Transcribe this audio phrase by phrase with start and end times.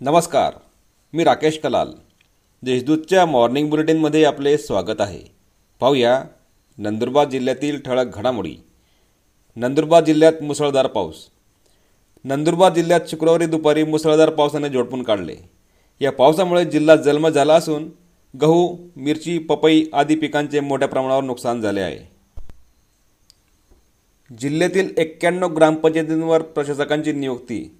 [0.00, 0.54] नमस्कार
[1.12, 1.88] मी राकेश कलाल.
[2.62, 5.20] देशदूतच्या मॉर्निंग बुलेटिनमध्ये आपले स्वागत आहे.
[5.80, 6.24] पाहूया
[6.78, 8.56] नंदुरबार जिल्ह्यातील ठळक घडामोडी.
[9.56, 11.14] नंदुरबार जिल्ह्यात मुसळधार पाऊस.
[12.24, 15.36] नंदुरबार जिल्ह्यात शुक्रवारी दुपारी मुसळधार पावसाने झोडपून काढले.
[16.00, 17.90] या पावसामुळे जिल्हा जन्म झाला असून
[18.40, 22.14] गहू मिरची पपई आदी पिकांचे मोठ्या प्रमाणावर नुकसान झाले आहे.
[24.38, 27.78] जिल्ह्यातील एक्क्याण्णव ग्रामपंचायतींवर प्रशासकांची नियुक्ती.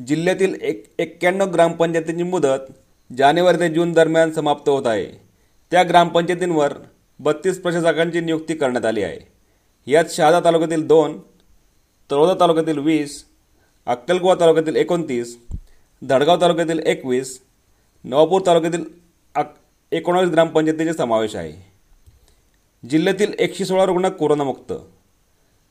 [0.00, 2.72] जिल्ह्यातील एक एक्क्याण्णव ग्रामपंचायतींची मुदत
[3.18, 5.06] जानेवारी ते जून दरम्यान समाप्त होत आहे.
[5.70, 6.72] त्या ग्रामपंचायतींवर
[7.18, 9.18] बत्तीस प्रशासकांची नियुक्ती करण्यात आली आहे.
[9.86, 11.20] यात शहादा तालुक्यातील दोन
[12.10, 13.24] तळोदा तालुक्यातील वीस
[13.86, 15.38] अक्कलकुवा तालुक्यातील एकोणतीस
[16.02, 17.40] धडगाव तालुक्यातील एकवीस
[18.04, 18.84] नवापूर तालुक्यातील
[19.34, 19.54] अक
[19.92, 21.52] एकोणावीस ग्रामपंचायतीचा समावेश आहे.
[22.88, 24.72] जिल्ह्यातील एकशे सोळा रुग्ण कोरोनामुक्त.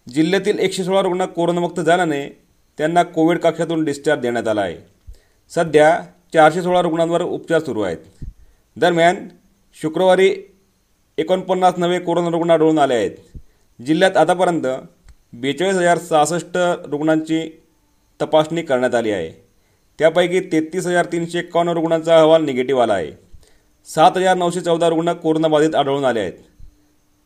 [0.10, 2.43] जिल्ह्यातील एकशे सोळा रुग्ण कोरोनामुक्त झाल्याने
[2.78, 4.78] त्यांना कोविड कक्षातून डिस्चार्ज देण्यात आला आहे.
[5.50, 6.02] सध्या
[6.34, 7.98] चारशे सोळा रुग्णांवर उपचार सुरू आहेत.
[8.76, 9.16] दरम्यान
[9.82, 10.36] शुक्रवारी
[11.18, 13.12] एकोणपन्नास नवे कोरोना रुग्ण आढळून आले आहेत.
[13.82, 14.68] जिल्ह्यात आतापर्यंत
[15.34, 17.62] बेचाळीस हजार सहासष्ट रुग्णांची
[18.22, 19.44] तपासणी करण्यात आली आहे.
[20.00, 23.12] त्यापैकी तेहतीस हजार तीनशे एकावन्न रुग्णांचा अहवाल निगेटिव्ह आला आहे.
[23.86, 26.34] सात हजार नऊशे चौदा रुग्ण कोरोनाबाधित आढळून आले आहेत.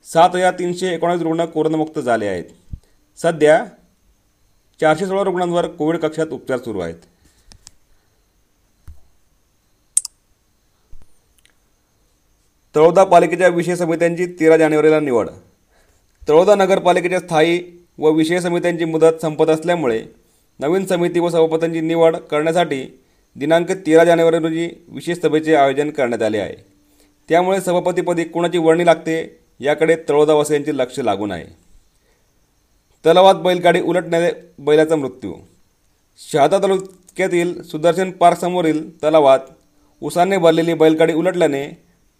[0.05, 2.43] सात हजार तीनशे एकोणीस रुग्ण कोरोनामुक्त झाले आहेत.
[3.17, 3.65] सध्या
[4.81, 6.95] चारशे सोळा रुग्णांवर कोविड कक्षात उपचार सुरू आहेत.
[12.75, 15.29] तळोदा पालिकेच्या विषय समित्यांची तेरा जानेवारीला निवड.
[16.27, 17.61] तळोदा नगरपालिकेच्या स्थायी
[17.97, 20.03] व विषय समित्यांची मुदत संपत असल्यामुळे
[20.59, 22.83] नवीन समिती व सभापतींची निवड करण्यासाठी
[23.35, 26.55] दिनांक तेरा जानेवारी रोजी विशेष सभेचे आयोजन करण्यात आले आहे.
[27.29, 31.66] त्यामुळे सभापतीपदी कोणाची वर्णी लागते याकडे तळोदावासियांचे लक्ष लागून आहे.
[33.07, 35.33] तलावात बैलगाडी उलटण्याने बैलाचा मृत्यू.
[36.31, 39.39] शहादा तालुक्यातील सुदर्शन पार्कसमोरील तलावात
[40.01, 41.63] उसाने भरलेली बैलगाडी उलटल्याने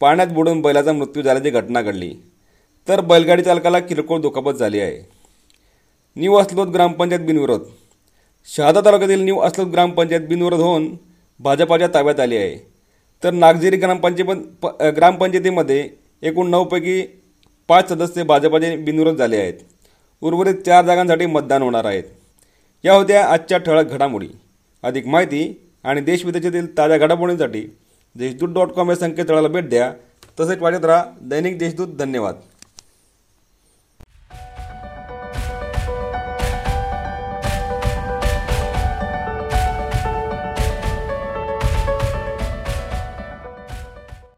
[0.01, 2.13] पाण्यात बुडून बैलाचा मृत्यू झाल्याची घटना घडली.
[2.88, 4.97] तर बैलगाडी चालकाला किरकोळ दुखापत झाली आहे.
[6.16, 7.61] न्यू अस्लोद ग्रामपंचायत बिनविरोध.
[8.47, 10.90] शहादा तालुक्यातील न्यू अस्लोद ग्रामपंचायत बिनविरोध होऊन
[11.40, 12.57] भाजपाच्या ताब्यात आली आहे.
[13.23, 15.90] तर नागझिरी ग्रामपंचायत प ग्रामपंचायतीमध्ये
[16.22, 17.01] एकूण नऊपैकी
[17.69, 19.53] पाच सदस्य भाजपाचे बिनविरोध झाले आहेत.
[20.22, 22.03] उर्वरित चार जागांसाठी मतदान होणार आहेत
[22.83, 24.28] या होत्या आजच्या ठळक घडामोडी.
[24.83, 27.61] अधिक माहिती आणि देशविदेशातील ताज्या घडामोडींसाठी
[28.16, 29.94] देशदूत डॉट कॉम या संकेतस्थळाला भेट द्या.
[30.39, 31.88] तसेच वाचत राहा दैनिक देशदूत.
[31.88, 32.35] धन्यवाद.